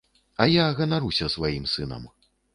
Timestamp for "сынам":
1.77-2.11